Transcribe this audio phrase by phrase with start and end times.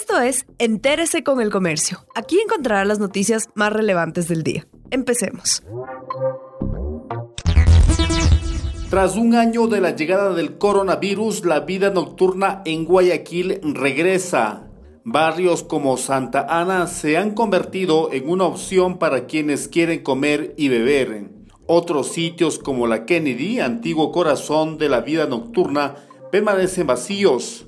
[0.00, 2.06] Esto es Entérese con el Comercio.
[2.14, 4.64] Aquí encontrará las noticias más relevantes del día.
[4.92, 5.64] Empecemos.
[8.90, 14.68] Tras un año de la llegada del coronavirus, la vida nocturna en Guayaquil regresa.
[15.02, 20.68] Barrios como Santa Ana se han convertido en una opción para quienes quieren comer y
[20.68, 21.28] beber.
[21.66, 25.96] Otros sitios como la Kennedy, antiguo corazón de la vida nocturna,
[26.30, 27.67] permanecen vacíos.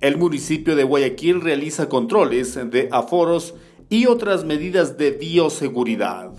[0.00, 3.54] El municipio de Guayaquil realiza controles de aforos
[3.88, 6.32] y otras medidas de bioseguridad.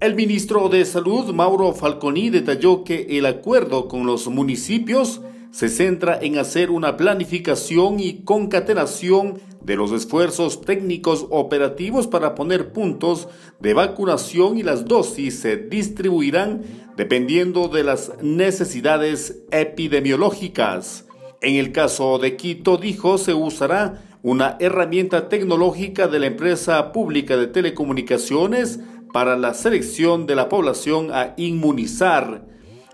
[0.00, 6.18] El ministro de Salud, Mauro Falconi, detalló que el acuerdo con los municipios se centra
[6.22, 13.28] en hacer una planificación y concatenación de los esfuerzos técnicos operativos para poner puntos
[13.60, 16.62] de vacunación y las dosis se distribuirán
[16.96, 21.07] dependiendo de las necesidades epidemiológicas.
[21.40, 27.36] En el caso de Quito, dijo, se usará una herramienta tecnológica de la empresa pública
[27.36, 28.80] de telecomunicaciones
[29.12, 32.44] para la selección de la población a inmunizar.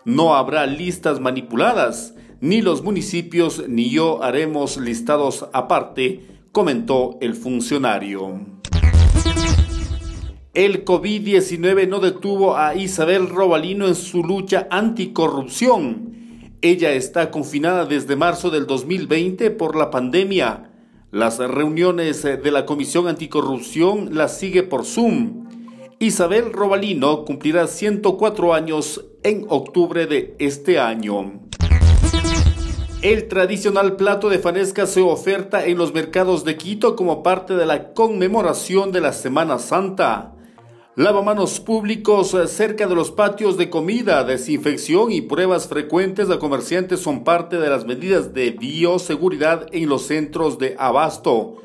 [0.04, 8.40] No habrá listas manipuladas, ni los municipios ni yo haremos listados aparte, comentó el funcionario.
[10.52, 16.13] El COVID-19 no detuvo a Isabel Robalino en su lucha anticorrupción
[16.64, 20.70] ella está confinada desde marzo del 2020 por la pandemia.
[21.10, 25.44] Las reuniones de la Comisión Anticorrupción las sigue por Zoom.
[25.98, 31.34] Isabel Robalino cumplirá 104 años en octubre de este año.
[33.02, 37.66] El tradicional plato de fanesca se oferta en los mercados de Quito como parte de
[37.66, 40.33] la conmemoración de la Semana Santa.
[40.96, 47.00] Lavamanos públicos eh, cerca de los patios de comida, desinfección y pruebas frecuentes de comerciantes
[47.00, 51.56] son parte de las medidas de bioseguridad en los centros de abasto.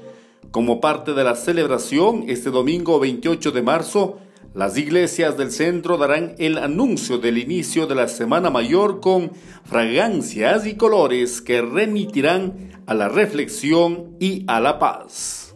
[0.49, 4.17] Como parte de la celebración, este domingo 28 de marzo,
[4.55, 9.31] las iglesias del centro darán el anuncio del inicio de la Semana Mayor con
[9.63, 15.55] fragancias y colores que remitirán a la reflexión y a la paz.